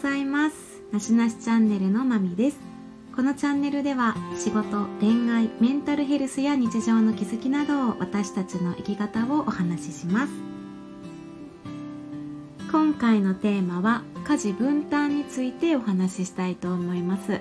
[0.00, 0.56] ざいます。
[0.92, 2.58] なしなしチャンネルのまみです。
[3.14, 10.32] このチャンネルでは仕事恋愛メンタルヘルスや日常の気づきなどを私たちの生き方をお話しします。
[12.72, 17.38] 今回のテーマは家事分担についてお話ししたいと思います。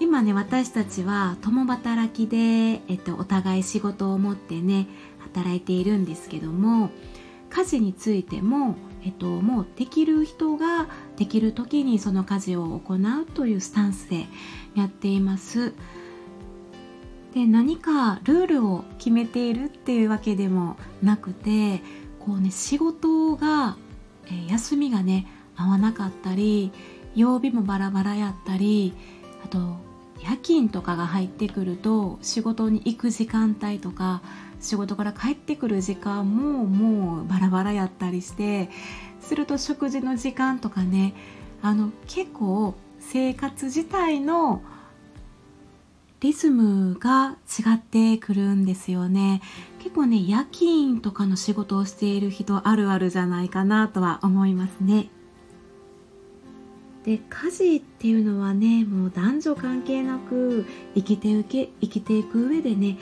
[0.00, 4.86] 今ね私たちは共働きで、えっと、お互い仕事を持ってね
[5.18, 6.90] 働いているんですけども
[7.48, 14.26] 家事についても、えっと、もうできる人ができる時にその家事を行うというスタンスで
[14.74, 15.74] やっています。
[17.34, 21.82] で何かルールを決めているっていうわけでもなくて
[22.20, 23.76] こうね仕事が、
[24.26, 26.70] えー、休みがね合わなかったり
[27.16, 28.94] 曜日もバラバラやったり
[29.44, 29.58] あと
[30.22, 34.22] 夜勤とかが入ってくると仕事に行く時間帯とか
[34.64, 38.70] 仕事から帰ってくる時間ももうバラバラやったりして
[39.20, 41.14] すると食事の時間とかね
[41.62, 44.62] あの結構生活自体の
[46.20, 49.42] リズムが違ってくるんですよね。
[49.80, 55.10] 結構ね夜勤とかの仕事をしている人あるあるじゃないかなとは思いますね。
[57.04, 62.96] で家事っていうのはねもう男女関係なく生きていけ生きていく上でね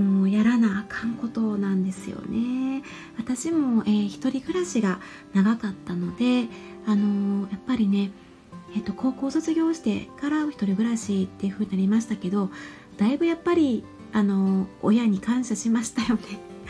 [0.00, 2.82] もうやらなあかんことなんですよね
[3.18, 5.00] 私も、えー、一人暮らしが
[5.34, 6.48] 長かったので
[6.86, 8.10] あのー、やっぱりね
[8.74, 12.50] えっと、高校卒業してから一人暮らしっていう風になりましたけど
[12.98, 16.20] だいぶやっぱりあの親に感謝しましたよね。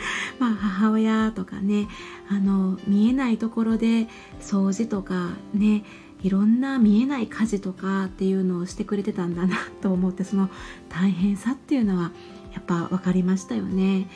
[0.39, 1.87] まあ母親とかね
[2.27, 4.07] あの見えないところで
[4.39, 5.83] 掃除とかね
[6.23, 10.49] いろんな見えない家事とかっていうのをしてくれてたんだなと思ってその
[10.89, 12.11] 大変さっていうのは
[12.53, 14.07] やっぱ分かりましたよね。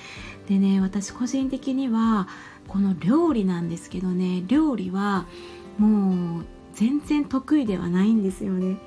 [0.47, 2.27] でね私個人的には
[2.67, 5.25] この料理なんですけどね料理は
[5.77, 8.77] もう全然得意ではないんですよね。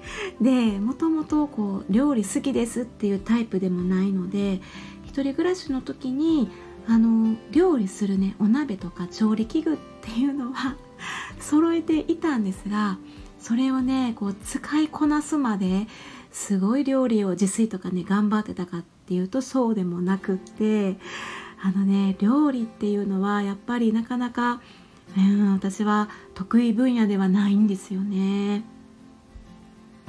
[0.40, 4.60] でもともとこう料理好きですっていうタイプでもないので
[5.04, 6.50] 一人暮らしの時に
[6.86, 10.76] あの料理するねお鍋とか調理器具っていうのは
[11.38, 12.98] 揃えていたんですが
[13.38, 15.86] それをねこう使いこなすまで
[16.30, 20.98] すごい料理を自炊とかね頑張ってたかっていうとそうでもなくって
[21.62, 24.60] あのね料理っていうのはやっぱりなかなか、
[25.16, 28.64] うん、私は得意分野ではないんですよね。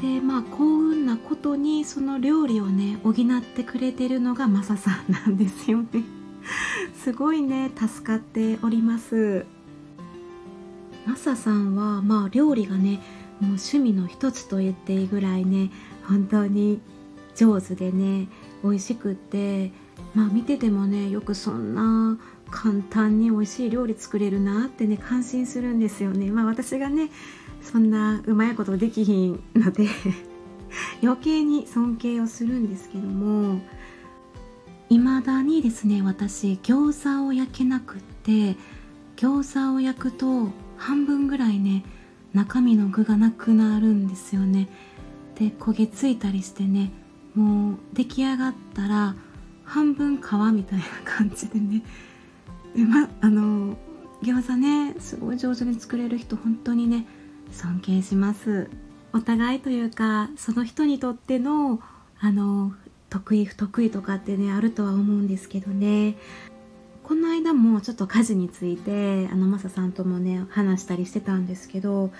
[0.02, 6.04] でまあ幸運なことにその料理をね補ってくれてるのがマサさんなんですよね。
[7.02, 9.46] すごいね助かっております。
[11.08, 13.00] マサさんはまあ料理がね
[13.40, 15.72] もう趣味の一つと言っていいぐらいね
[16.06, 16.82] 本当に
[17.34, 18.28] 上手でね
[18.64, 19.72] 美味しくって
[20.14, 22.20] まあ見ててもねよくそんな
[22.52, 26.32] 簡単に美味しい料理作れるなってね感心するんですよね。
[26.32, 27.10] まあ私がね
[27.62, 29.88] そんなうまいことできひんので
[31.04, 33.62] 余計に尊敬をするんですけども
[34.90, 38.56] 未だにですね私餃子を焼けなくって
[39.16, 41.84] 餃子を焼くと半分ぐらいね
[42.34, 44.70] 中身の具がなくなるんですよね。
[45.36, 46.92] で焦げついたりしてね
[47.36, 49.16] もう出来上がったら
[49.64, 50.22] 半分皮
[50.54, 51.84] みたいな感じでね。
[52.76, 53.78] でまあの
[54.22, 57.06] 餃子ねすごい上手に作れる人本当にね
[57.52, 58.70] 尊敬します。
[59.14, 61.82] お互いというかその人にとっての
[62.20, 62.74] あの
[63.10, 66.16] 得意不得意とかってねあるとは思うんですけどね。
[67.04, 72.12] この間もちょっと家事についてあのマサさんともね話したりしてたんですけど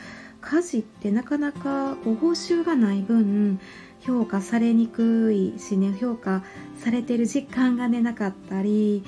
[0.42, 3.60] 家事ってなかなかこう報酬がない分
[4.02, 6.44] 評価されにくいしね評価
[6.78, 9.04] されてる実感がねなかったり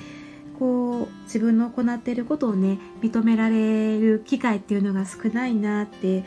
[0.58, 6.24] こう自分の行っていることをね認められる機会っていうのが少ないなって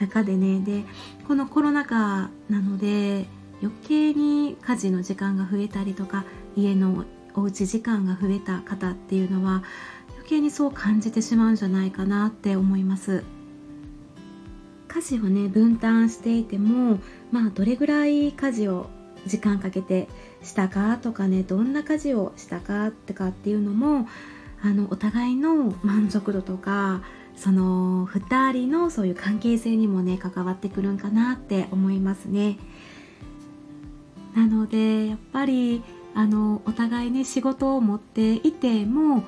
[0.00, 0.84] 中でねで
[1.26, 3.26] このコロナ禍なので
[3.62, 6.24] 余計に家事の時間が増えたりとか
[6.56, 7.04] 家の
[7.34, 9.62] おうち時間が増えた方っていうのは
[10.14, 13.24] 余計にそう感じてしまうんじゃないかなって思います。
[14.96, 16.98] 家事をね分担していても
[17.30, 18.88] まあどれぐらい家事を
[19.26, 20.08] 時間かけて
[20.42, 24.08] したかとかねどんな家事をしたかってかっていうのも
[24.62, 27.02] あのお互いの満足度とか
[27.36, 32.58] その2人のそういう関係性にもね関わってくるんかなって思いますね。
[34.34, 35.82] なのでやっぱり
[36.14, 39.24] あのお互いね仕事を持っていても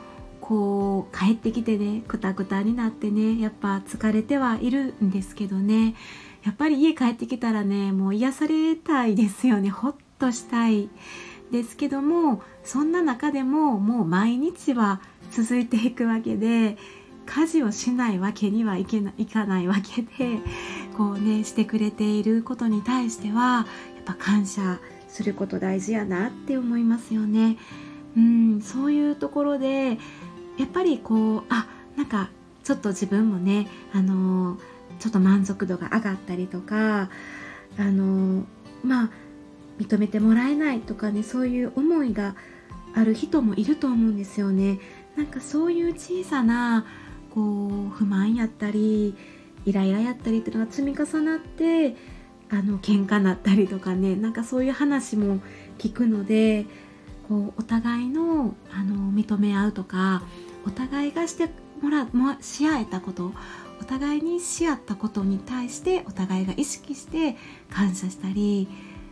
[0.48, 5.94] こう帰ってきてねくたくたになってねやっぱ疲れてはいるんですけどね
[6.42, 10.88] やっぱり家帰ってきたらねもう癒されたいですよねほっとしたい
[11.52, 15.02] ですけどもそんな中でももう毎日は
[15.32, 16.78] 続いていくわけで
[17.26, 20.38] 家事をしないわけにはいけないかないわけで
[20.96, 23.66] こうねしてくれていることに対しては
[23.96, 27.58] やっぱ感謝すること大事やなって思いますよね。
[28.16, 29.98] うんそういうところで
[30.58, 31.66] やっぱりこうあ
[31.96, 32.30] なんか
[32.64, 34.58] ちょっと自分もねあの
[34.98, 37.10] ちょっと満足度が上がったりとか
[37.78, 38.44] あの
[38.84, 39.10] まあ
[39.78, 42.34] 認めてもらえないとかねそういう思いが
[42.94, 44.80] ある人もいると思うんですよね。
[45.16, 46.86] なんかそういう小さな
[47.30, 49.16] こう不満やったり
[49.64, 51.96] イライラやったりっていうのが積み重なって
[52.50, 55.40] あの喧嘩なったりとかねなんかそういう話も
[55.78, 56.66] 聞くので
[57.28, 60.22] こうお互いのあの認め合うとか
[60.68, 61.48] お互いがして
[61.80, 63.32] もらもし合えたこと
[63.80, 67.36] お互いにし合ったことに対してお互いが意識して
[67.70, 68.68] 感謝したり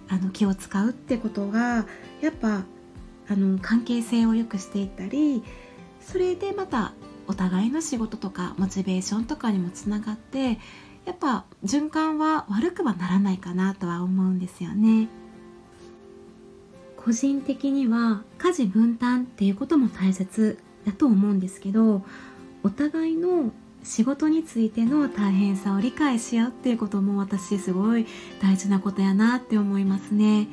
[0.08, 1.86] あの気を使うってことが
[2.20, 2.64] やっぱ
[3.28, 5.42] あの関係性を良くしていったり
[6.00, 6.92] それでまた
[7.26, 10.58] お互いの仕事とかモチベーションとかにもつながって
[11.06, 15.08] やっぱ循環は悪くはならないかなとは思うんですよね。
[16.96, 22.02] 個人的には家事分担っていうことも大切だと思うんですけど
[22.62, 23.52] お互いの
[23.82, 28.06] 仕事についての大変さを理解し合うっていうことも私すごい
[28.40, 30.40] 大事なことやなって思いますね。
[30.40, 30.48] やっ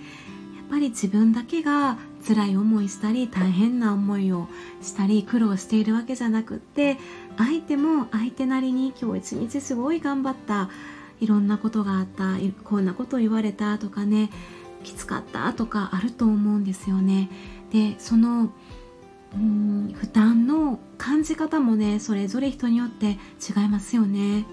[0.69, 1.97] ぱり自分だけが
[2.27, 4.47] 辛い思いしたり大変な思いを
[4.81, 6.97] したり苦労しているわけじゃなくって
[7.37, 10.69] 相手も相手なりに今日一日すごい頑張った
[11.19, 14.29] いろんなことがあったこんなこと言われたとかね
[14.83, 17.29] きつかったとかあると思うんですよね。
[17.71, 18.51] でその
[19.35, 24.45] うん負担の感じ方もねそれぞれ人によって違いますよね。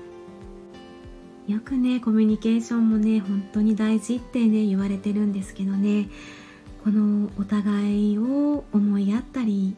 [1.49, 6.09] よくねコミュニケーションもね本当に大事ってね言われてるんですけどね
[6.85, 9.75] このお互いを思いやったり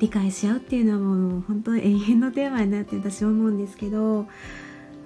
[0.00, 4.26] 理解し合うっていうのはもう本当永遠のテーマになって私は思うんですけど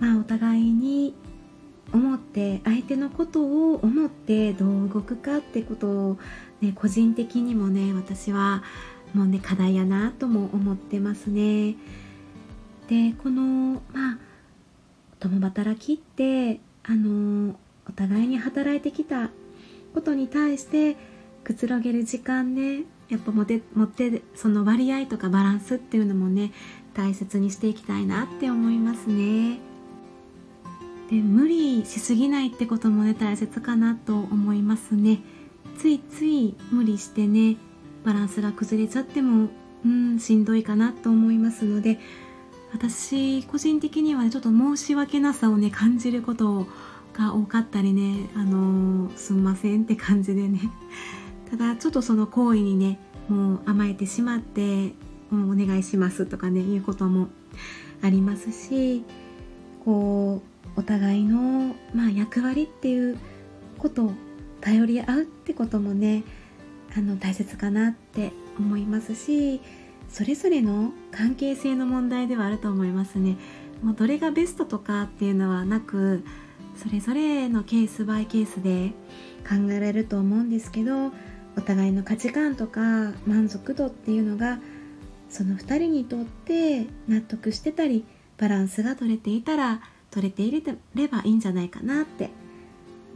[0.01, 1.15] まあお互いに
[1.93, 6.19] 思って相手のことを思ってどう動くかってことを、
[6.61, 8.63] ね、個人的にもね私は
[9.15, 11.77] もうね課題やなとも思ってますね。
[12.89, 14.19] でこのまあ
[15.21, 17.55] 共働きってあの
[17.89, 19.31] お互いに働いてきた
[19.95, 20.97] ことに対して
[21.45, 26.53] くつろげる時間ねやっぱ持て持ってその割合とかバランスっていうのもね
[26.95, 29.59] 大切にしていきたいなって思いますね
[31.11, 35.21] で無理しすぎないってこともね大切かなと思いますね
[35.79, 37.57] ついつい無理してね
[38.05, 39.49] バランスが崩れちゃっても
[39.85, 41.99] うんしんどいかなと思いますので
[42.73, 46.67] 私個人的には、ね、ちょっと申し訳なさをね感じること
[47.15, 50.61] が多かったりねあのー、すんませんって感じでね。
[51.51, 54.93] ただちょっとその行為にねもう甘えてしまって
[55.31, 57.29] もうお願いしますとかねいうことも
[58.03, 59.03] ありますし
[59.83, 60.43] こ
[60.77, 63.19] うお互いの、まあ、役割っていう
[63.79, 64.13] ことを
[64.61, 66.23] 頼り合うってこともね
[66.97, 69.61] あの大切かなって思いますし
[70.09, 73.37] それぞれの関係性の問題ではあると思いますね。
[73.83, 76.25] もうどれがベストとかっていうのはなく
[76.77, 78.93] それぞれのケースバイケースで
[79.49, 81.13] 考えられると思うんですけど
[81.57, 82.81] お互いの価値観とか
[83.27, 84.59] 満足度っていうのが
[85.29, 88.05] その2人にとって納得してたり
[88.37, 89.81] バランスが取れていたら
[90.11, 90.51] 取れてい
[90.95, 92.31] ればいいんじゃないかなって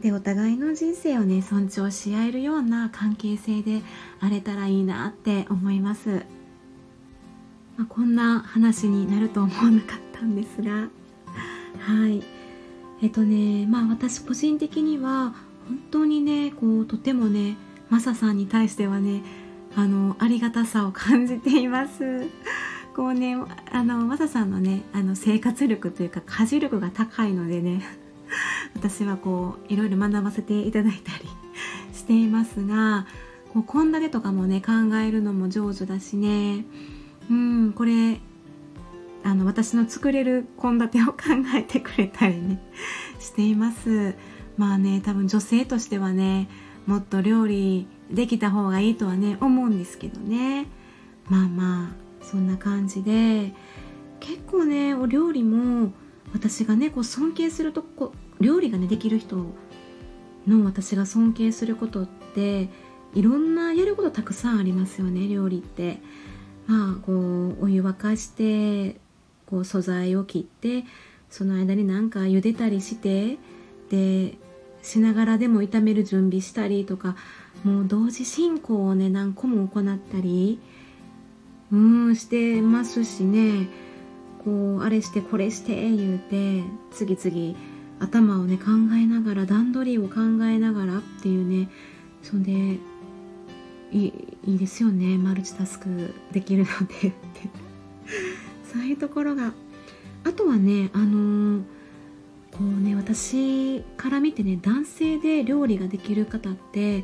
[0.03, 3.81] でお互いの人生をね尊重し合えるような関係性で
[4.19, 6.25] あれたらいいなって思います、
[7.77, 10.89] まあ、こんな話になると思わなかったんですが。
[11.79, 12.21] はい。
[13.01, 15.33] えっとねまあ私個人的には
[15.67, 17.55] 本当にねこうとてもね
[17.89, 19.21] マサさんに対してはね
[19.75, 22.27] あのありがたさを感じています。
[22.93, 23.37] こうね
[23.71, 28.02] あのマサさんのねあの生活力というか家事力が高いのでね。
[28.75, 31.25] 私はこういろいろ学ばせていただいたり
[31.93, 33.05] していますが
[33.67, 36.65] 献立とかもね考えるのも上手だしね。
[37.29, 38.19] うんこれ
[39.23, 41.19] あの私の作れる献立を考
[41.55, 42.61] えてくれたりね
[43.19, 44.15] しています。
[44.57, 46.49] まあね多分女性としてはね
[46.85, 50.67] もっと料理できた方がいいとはね思うんですけどね。
[51.29, 53.53] まあまあそんな感じで
[54.19, 55.93] 結構ねお料理も
[56.33, 59.37] 私がねこう尊敬するとこ料理がねできる人
[60.47, 62.69] の私が尊敬することって
[63.13, 65.99] いろんなやることたくさんありますよね料理って。
[66.67, 68.99] まあこうお湯沸かして
[69.45, 70.85] こう素材を切って
[71.29, 73.37] その間になんか茹でたりして
[73.89, 74.37] で
[74.81, 77.15] しながらでも炒める準備したりとか
[77.63, 80.59] もう同時進行をね何個も行ったり
[81.71, 83.67] うんしてますしね
[84.43, 87.57] こうあれしてこれして言うて次々
[88.03, 91.69] 頭をね考えながら段取りを考えながらっていうね
[92.21, 92.79] そんで
[93.91, 94.07] い
[94.45, 95.17] いいですよね。
[95.17, 97.13] マルチタスクできるので
[98.71, 99.53] そういうところが。
[100.25, 101.61] あとはねあのー、
[102.51, 107.03] こうね私から見てね男性で料理ができる方って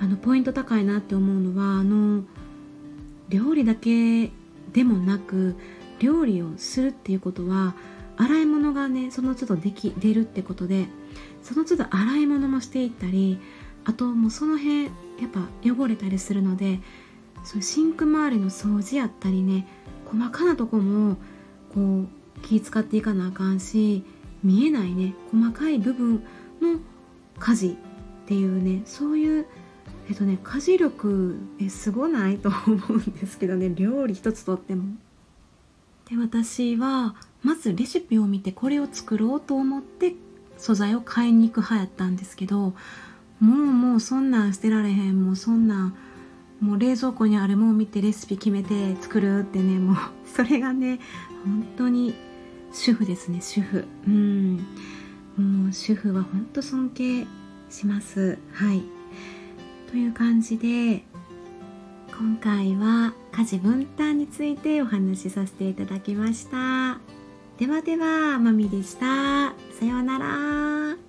[0.00, 2.24] あのポイント高いなって思うのはあの
[3.28, 4.30] 料理だけ
[4.72, 5.54] でもなく
[5.98, 7.74] 料理をするっていうことは
[8.16, 10.86] 洗い物がねその都度でき出るってことで
[11.42, 13.38] その都度洗い物もしていったり
[13.84, 14.90] あともうその辺やっ
[15.32, 16.80] ぱ汚れたりするので
[17.44, 19.66] そうシンク周りの掃除やったりね
[20.06, 21.16] 細かなとこも
[21.74, 24.04] こう気使っていかなあかんし
[24.42, 26.24] 見えないね細かい部分
[26.60, 26.80] の
[27.38, 29.46] 家事っていうねそういう
[30.08, 34.84] えっとね家事力えすごないと思うんですけどね料理一つとっても。
[36.08, 40.14] で私はまずレシピを見てこれを作ろうと思って
[40.56, 42.74] 素材を買いに行く派やったんですけども
[43.40, 45.96] うもうそんなん捨てられへんもうそんなん
[46.60, 49.96] もう冷蔵庫にあるもん見てレシピ決めて作るってねもう
[50.26, 51.00] それがね
[51.44, 52.14] 本当に
[52.72, 53.84] 主婦ですね主婦。
[54.06, 54.56] うん。
[55.36, 57.26] もう主婦は本当尊敬
[57.70, 58.38] します。
[58.52, 58.82] はい。
[59.90, 61.04] という感じで
[62.18, 66.98] 今回は家事分担についてお話しさせていただきました。
[67.58, 69.52] ではではまみでした。
[69.78, 71.05] さようなら。